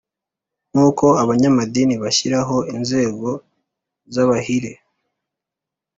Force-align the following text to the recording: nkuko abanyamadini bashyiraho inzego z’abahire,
nkuko 0.71 1.05
abanyamadini 1.23 1.95
bashyiraho 2.03 2.57
inzego 2.75 3.29
z’abahire, 4.13 4.71